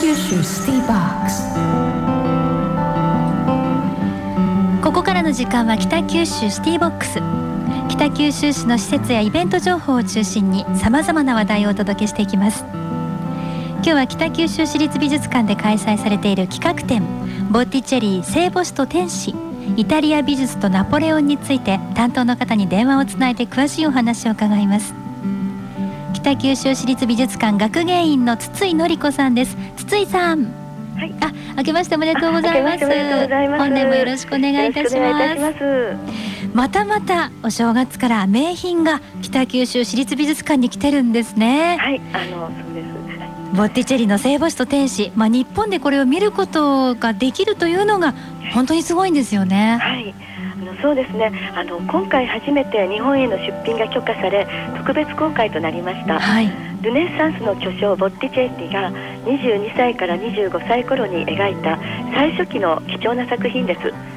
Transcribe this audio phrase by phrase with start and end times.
[0.00, 1.42] 九州シティボックス。
[4.82, 7.20] ここからの時間は北九州シティボックス。
[7.88, 12.64] 北九州市の施設やイベント情報を中心にさまざまな話題をお届けしていきます。
[13.76, 17.02] 今日は北九州市立美術館で開催されている企画展
[17.50, 19.34] ボッティチェリー聖母子と天使
[19.76, 24.94] イタリア美術とナポレオンについて担当の方に電話をつないで詳しいお話を伺います。
[26.12, 30.52] 北九州市立美術館学芸員の筒井紀子さんです筒井さん
[30.94, 32.78] はい、あ、明けましておめでとうございます。
[32.78, 35.96] 本年もよろしくお願いいたします。
[36.54, 41.76] またまたお正月から名品が北九州市立美術館に来てるんですね。
[41.80, 43.56] はい、あのそうです。
[43.56, 48.14] ボッティチェリの聖母子と天使、まあ日本でこれを見ることができるというのが
[48.52, 49.78] 本当にすごいんですよね。
[49.80, 50.14] はい。
[50.72, 51.30] あのそうですね。
[51.54, 54.46] あの今回初めて日本への出品が許可され
[54.78, 56.50] 特別公開となりました、はい、
[56.82, 58.90] ルネサンスの巨匠ボッティチェリが
[59.24, 61.78] 22歳から25歳頃に描いた
[62.14, 64.11] 最初期の貴重な作品です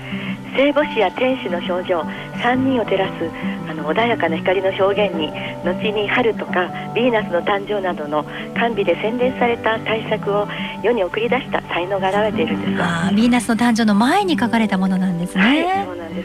[0.55, 3.29] 聖母子や天使の症状3人を照らす
[3.69, 5.29] あの穏やかな光の表現に
[5.63, 6.51] 後に春とか
[6.93, 8.25] ヴィーナスの誕生などの
[8.55, 10.47] 甘美で洗練された大作を
[10.83, 16.23] 世に送り出した才能が現れているんですあヴィーナスの誕生の前に書かれたものなんですね、はい、そうなんで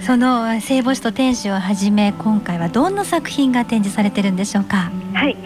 [0.00, 0.06] す。
[0.06, 4.90] その聖母子と天使をはじめ今回はどんな作品が展示されてるんでしょうか？
[5.14, 5.36] はい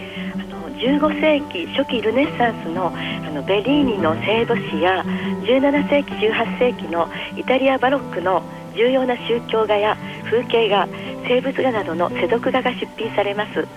[0.85, 5.01] 15世紀初期ルネッサンスのあのベリーニの聖母子や
[5.41, 8.43] 17世紀18世紀のイタリアバロックの
[8.75, 10.87] 重要な宗教画や風景画
[11.27, 13.67] 生物画などの世俗画が出品されます。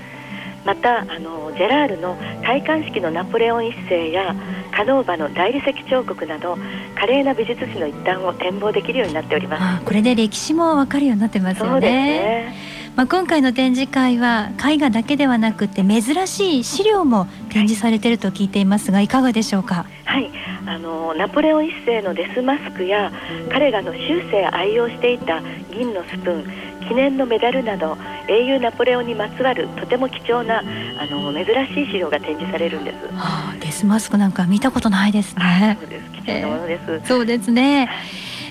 [0.67, 4.34] またあのジェラールの戴冠式のナポレオン一世や
[4.70, 6.59] カノーバの大理石彫刻など
[6.95, 9.84] 華麗な美術史の一端を展望できるようになっております。
[9.86, 12.55] これで歴史もわかるようになってますよね
[12.99, 19.87] まあ、今回の展示会は絵画だけではなくて珍しい資料も展示されていると聞いていますがいかがでしょうか？
[20.05, 20.29] はい。
[20.67, 23.13] あのナポレオン一世のデスマスクや
[23.53, 25.41] 彼がの終生愛用していた
[25.73, 27.97] 銀のスプーン記念のメダルなど
[28.29, 35.79] 英雄ナポレオンにまつわるとても貴重なあの珍しい資料が展示されるんです、はあ、デスマスクなんか見たことないですね。
[35.81, 36.11] そうです。
[36.25, 37.89] 貴重なものです、えー、そうですね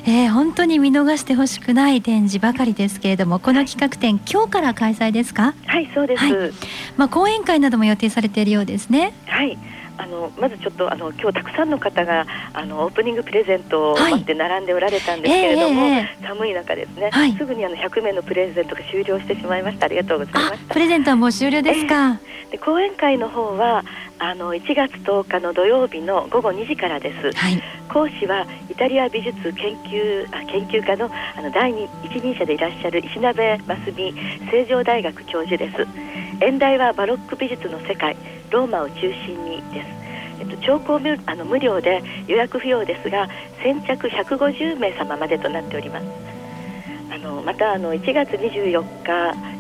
[0.10, 5.54] えー、本当に見逃してほしくない展示ばかりですけれどもこの企画展今日から開催ですか？
[5.66, 6.52] はいそうです、はい、
[6.96, 9.12] まあ講演会なども予定されているようですね。
[9.26, 9.58] はい
[9.98, 19.86] あのまずちょっとあの今日たくさんの方があのオープニングプレゼントを待って並んでおられたんですけれども、はいえー、寒い中ですね、はい、すぐにあの100名のプレゼントが終了してしまいました。
[19.86, 23.84] ありがとうございましたプレゼントはもう終了ですか、えー、で講演会の方は
[24.20, 31.72] あの1月10日の土曜日の午後2時からです、はい、講師はイタリア美術研究あ研究家のあの第
[32.04, 34.14] 一人者でいらっしゃる石鍋真澄
[34.52, 35.88] 成城大学教授です
[36.42, 38.16] 演題はバロック美術の世界
[38.52, 39.98] ローマを中心にです。
[40.40, 43.28] えっと、聴講無あの無料で予約不要ですが
[43.64, 46.06] 先着150名様までとなっております。
[47.10, 49.12] あのまたあの1月24日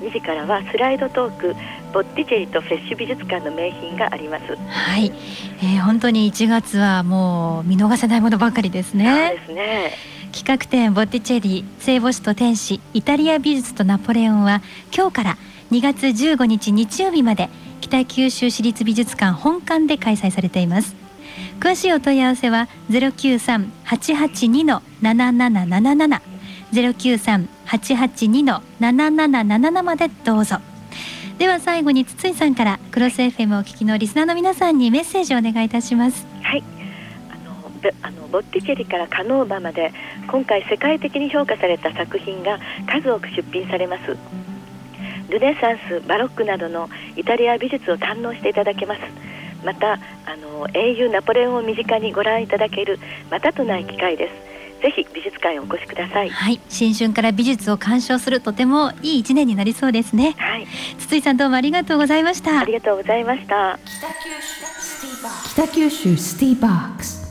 [0.06, 1.56] 2時からはスライドトーク
[1.94, 4.56] ボッティチェリとフレッシュ美術館の名品があります。
[4.56, 5.12] はい、
[5.59, 9.30] えー、本当に1月はもう見逃せないものばかりですね。
[9.30, 10.18] そうですね。
[10.32, 14.62] 企画展ボッティチェリ聖母子と天使イタリア美術とナポレオンは
[14.96, 15.38] 今日から
[15.72, 17.50] 2月15日日曜日まで
[17.81, 20.95] 北九州市立美術館本館で開催されています。
[21.59, 26.22] 詳しいお問い合わせは093-882の7777
[26.72, 30.57] 093-882の7777までどうぞ。
[31.38, 36.25] では最後に筒井さんからクロス FM をお聞きのリスナーの皆さんにメッセージをお願いいたします。
[36.41, 36.63] はい。
[38.01, 39.94] あのボッティチェリからカノーバまで
[40.29, 42.57] 今回世界的に評価された作品が
[42.89, 44.17] 数多く出品されます。
[45.30, 49.02] ルネサンスバロックなどのイタリア美術を堪能していただけます
[49.66, 49.98] またあ
[50.38, 53.00] の英雄ナポレオンを身近にご覧いただける
[53.30, 54.48] またとない機会です
[54.82, 56.30] ぜひ美術館へお越しください。
[56.30, 60.36] はい、新春から美術を鑑賞するとてもいい一年になりそうですね。
[60.38, 60.68] はい、
[61.00, 62.62] 筒井さんどうもありがとうございました。
[62.62, 63.80] ありがとうございました。
[65.54, 67.28] 北九州シティバックス。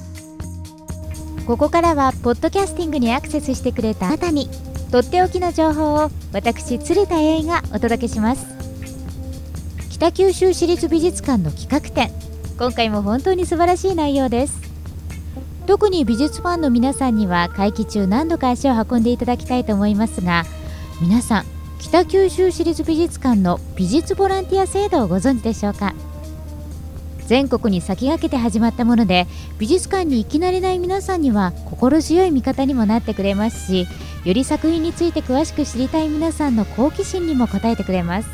[1.47, 4.51] ここからはポッドキャスティングにアクセスしてくれたあなたに
[4.91, 8.47] とっておきの情報を私鶴田英がお届けします。
[9.91, 12.11] 北九州市立美術館の企画展。
[12.57, 14.61] 今回も本当に素晴らしい内容です。
[15.67, 20.45] 特に美術ファンの皆さんには会期中何度か足を運んでいただきたいと思いますが
[21.01, 21.45] 皆さん
[21.81, 25.93] 北九州市立美術館の美術ボランティア制度をご存知でしょうか？
[27.27, 29.27] 全国に先駆けて始まったもので
[29.59, 33.89] 美術館に行き慣れない皆さんには心強い味方にもなってくれますし
[34.27, 38.29] より作品について詳しく知りたい皆さんの好奇心にも応えてくれます。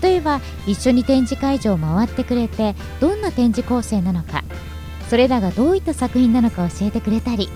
[0.00, 4.42] 例えば一緒に展示会場を回ってくれてどんな展示構成なのか
[5.10, 7.50] それらがどういった作品なのか教えてくれたり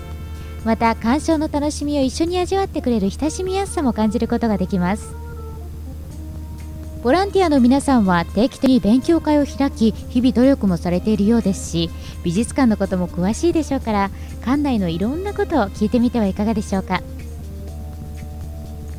[0.63, 5.26] また鑑賞の楽しみを一緒に味わってくれる親しみやすさも感じることができます。
[7.03, 11.89] ボランティアの皆さんは定期的に勉強会を開き日々努力もされているようですし
[12.23, 14.09] 美術館のことも詳しいでしょうから
[14.41, 17.01] 館内のいろんなことを聞いてみてはいかがでしょうか。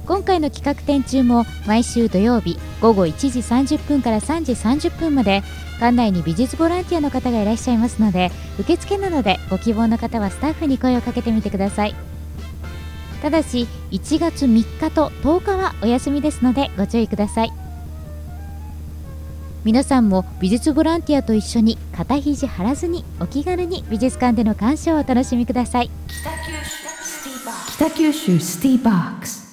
[0.07, 5.43] 今回の企画展中も毎週土曜日午後1時30分から3時30分まで
[5.81, 11.95] 館内に美術ボランティアの方がいらっしゃいますので受付なのでご希望の方はスタッフに声をかけてみてください。
[13.21, 17.68] ただし1月3日と10日はお休みですのでご注意ください。
[19.69, 25.91] 皆さんも美術ボランティアと一緒に肩肘張らずにお気軽に美術館での鑑賞をお楽しみください。
[26.09, 28.83] 北九州スティー。
[28.83, 29.48] バックス。